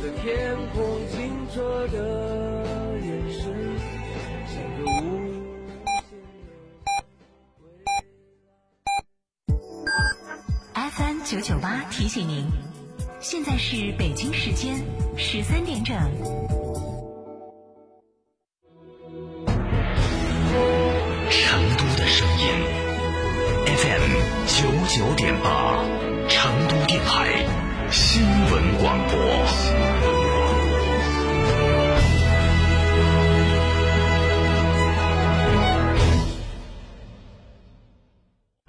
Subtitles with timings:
[0.00, 1.96] 着天空清澈的
[3.00, 3.42] 眼神，
[4.46, 4.94] 像个无
[6.08, 6.10] 限
[10.74, 12.46] 的 FM 九九八提醒您，
[13.20, 14.84] 现在是北京时间
[15.16, 15.96] 十三点整。
[21.30, 22.44] 成都的声音
[23.66, 24.12] ，FM
[24.46, 25.84] 九九点八，
[26.28, 27.44] 成都电台
[27.90, 29.87] 新闻广播。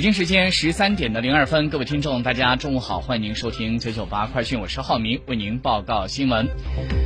[0.00, 6.48] 北京时间十三点的零二分，各位听众，大家中午好，欢迎您收听九九八快讯，我是浩明，为您报告新闻。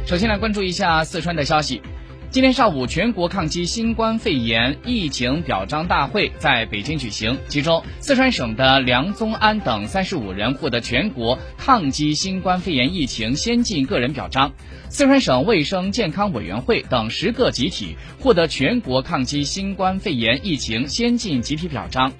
[0.06, 1.82] 首先来关注一下四川的消息。
[2.30, 14.52] 今天上午，全国抗击新冠肺炎疫情表彰大会在北京举行，其中四川省的梁宗安等三十五人获得全国抗击新冠肺炎疫情先进个人表彰，
[14.88, 22.12] 四川省卫生健康委员会等十个集体获得全国抗击新冠肺炎疫情先进集体表彰。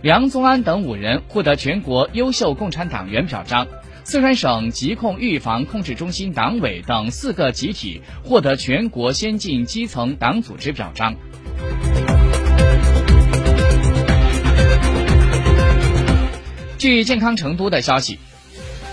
[0.00, 3.66] 梁宗安等五人获得全国优秀共产党员表彰，
[4.04, 11.16] 四川省疾控预防控制中心党委等四个集体获得全国先进基层党组织表彰。
[16.78, 18.20] 据健康成都的消息，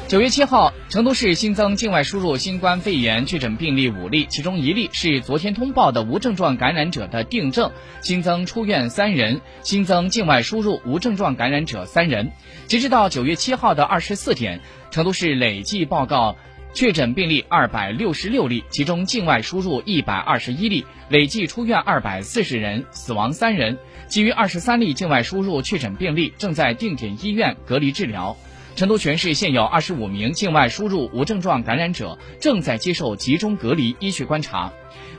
[0.08, 7.72] 九月七号，成都市新增境外输入新冠肺炎确诊病例五例，其中一例是昨天通报的无症状感染者的定症，
[8.02, 12.32] 新增出院三人，新增境外输入无症状感染者三人。
[12.68, 14.62] 截止到九月七号的二十四点，
[14.92, 16.36] 成都市累计报告
[16.72, 23.80] 确诊病例二百六十六例，其中境外输入一百二十一例，累计出院二百四十人，死亡三人。
[24.08, 28.38] 其余二十三例境外输入确诊病例正在定点医院隔离治疗。
[28.76, 34.70] 成都全市现有二十五名境外输入无症状感染者正在接受集中隔离医学观察。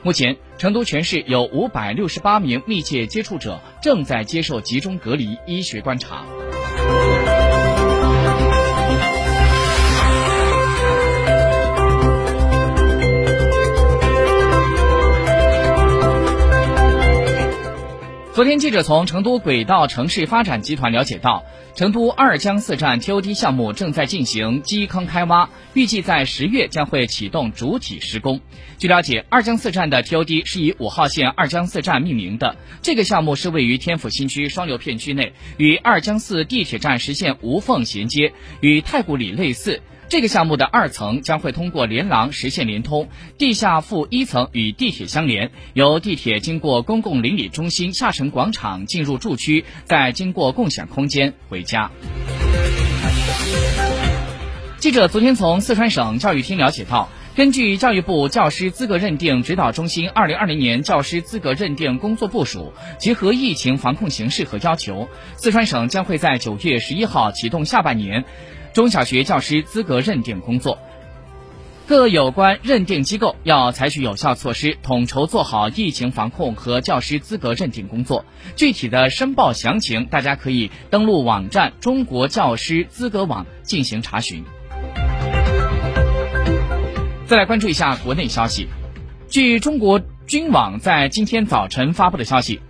[0.03, 6.23] 目前，成都全市有五百六十八名密切接触者正在接受集中隔离医学观察。
[18.33, 21.43] 昨天，记者从成都轨道城市发展集团了解到，
[21.77, 28.41] 成都二江四站 TOD 项目正在进行基坑开挖，预计在十月将会启动主体施工。
[28.79, 32.55] 据了解，二江四站的 TOD 是以五号线二江四站命名的。
[32.81, 39.79] 这个项目是位于天府新区双流片区内，与二江四地铁站实现无缝衔接，与太古里类似。
[40.09, 51.91] 这个项目的二层将会通过连廊实现连通，地下负一层与地铁相连，由地铁经过公共邻里中心下沉广场进入住区，再经过共享空间回家。
[54.77, 57.09] 记者昨天从四川省教育厅了解到。
[57.35, 68.25] 根据教育部教师资格认定指导中心二零二零年教师资格认定工作部署，结合疫情防控形势和要求，四川省将会在九月十一号启动下半年
[68.77, 70.77] 中小学教师资格认定工作。
[71.87, 78.23] 各有关认定机构要采取有效措施，统筹做好疫情防控和教师资格认定工作。
[78.55, 84.43] 具体的申报详情，大家可以登录网站中国教师资格网进行查询。
[87.25, 88.67] 再来关注一下国内消息，
[89.27, 92.61] 据中国军网在今天早晨发布的消息，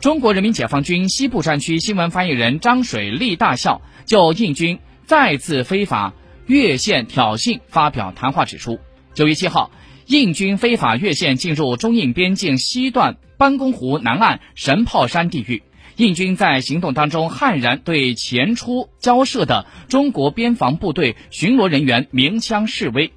[0.00, 6.14] 中国人民解放军西部战区新闻发言人张水利大校就印军再次非法
[6.46, 8.80] 越线挑衅发表谈话指出，
[9.12, 9.70] 九月七号，
[10.06, 15.62] 印军非法越线进入中印边境西段班公湖南岸神炮山地域。
[15.96, 23.12] 印军在行动当中悍然对前出交涉的中国边防部队巡逻人员鸣枪示威，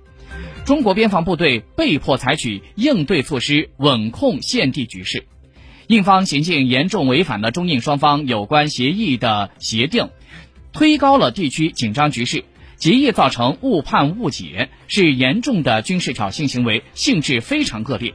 [0.63, 5.25] 中国边防部队被迫采取应对措施，稳控现地局势。
[5.87, 10.09] 印方行径严重违反了中印双方有关协议的协定，
[10.77, 12.45] 推高了地区紧张局势，
[12.75, 18.13] 极易造成误判误解，是严重的军事挑衅行为，性质非常恶劣。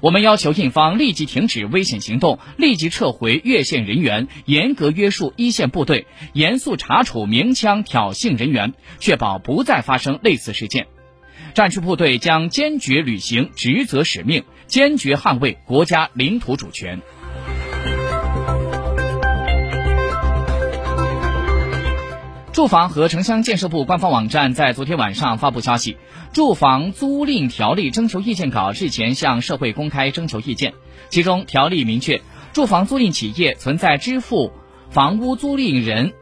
[0.00, 10.86] 我们要求印方立即停止危险行动，立即撤回越线人员，严格约束一线部队，严肃查处鸣枪挑衅人员，确保不再发生类似事件。
[11.54, 17.00] 战区部队将坚决履行职责使命，坚决捍卫国家领土主权。
[22.54, 25.96] 住房和城乡建设部官方网站在昨天晚上发布消息，
[26.32, 30.72] 住房租赁条例征求意见稿日前向社会公开征求意见。
[31.08, 32.22] 其中条例明确，
[32.52, 34.52] 住房租赁企业存在支付
[34.88, 36.12] 房屋租赁人、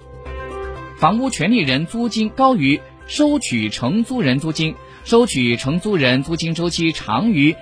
[0.97, 4.75] 房屋权利人租金高于收取承租人租金、
[5.05, 7.55] 收取承租人租金周期长于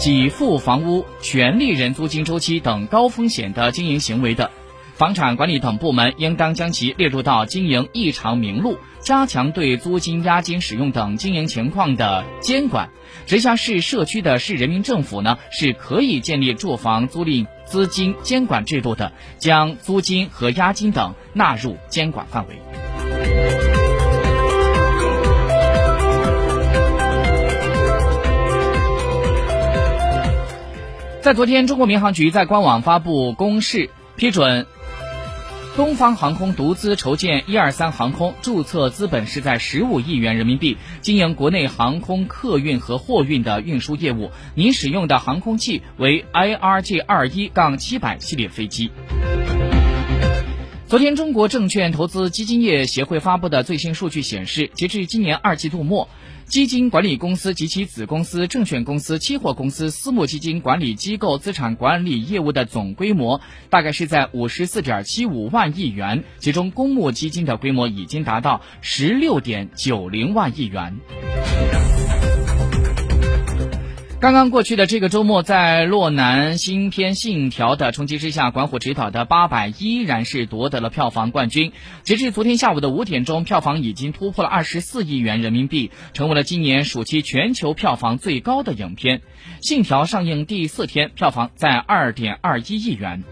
[0.00, 4.50] 给付房屋权利人租金周期等高风险的经营行为的。
[4.96, 12.88] 房产管理等部门应当将其列入到经营异常名录，加强对租金、押金使用等经营情况的监管。
[13.26, 22.56] 直辖市、社区的市人民政府呢，是可以建立住房租赁资金监管制度的，将租金和押金等纳入监管范围。
[31.20, 34.66] 在昨天，中国民航局在官网发布公示，批准。
[35.76, 44.30] 东方航空独资筹建一二三航空，注册资本是在十五亿元人民币，经营国内航空客运和货运的运输业务。
[44.54, 48.90] 拟使用的航空器为 IRJ 二一杠七百系列飞机。
[50.88, 56.08] 昨天，中国证券投资基金业协会发布的最新数据显示，截至今年二季度末。
[56.46, 71.95] 基金管理公司及其子公司、证券公司、期货公司、私募基金管理机构资产管理业务的总规模大概是在五十四点七五万亿元，其中公募基金的规模已经达到十六点九零万亿元。
[74.26, 81.70] 刚刚过去的这个周末，在洛南新片《信条》的冲击之下，管虎执导的《八佰》依然是夺得了票房冠军。
[82.02, 89.18] 截至昨天下午的五点钟，票房已经突破了二十四亿元人民币，成为了今年暑期全球票房最高的影片。
[89.60, 93.22] 《信条》上映第四天，票房在二点二一亿元。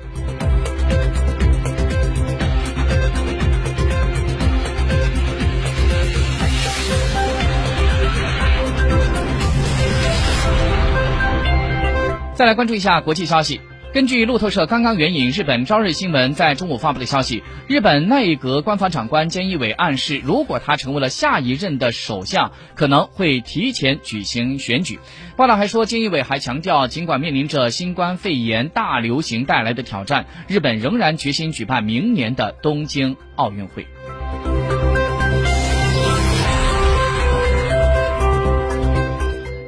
[12.34, 13.60] 再来关注一下国际消息。
[13.92, 24.98] 根据路透社刚刚援引日本朝日新闻在中午发布的消息，日本内阁官房长官菅义伟暗示，如果他成为了下一任的首相，可能会提前举行选举。
[25.36, 33.86] 报道还说，菅义伟还强调，尽管面临着新冠肺炎大流行带来的挑战，日本仍然决心举办明年的东京奥运会。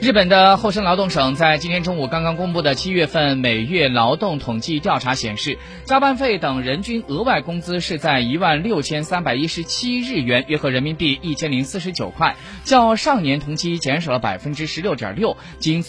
[0.06, 15.82] 日本的厚生劳动省在今天中午刚刚公布的七月份每月劳动统计调查显示，加班费等人均额外工资是在一万六千三百一十七日元，约合人民币一千零四十九块，较上年同期减少了百分之十六点六，仅。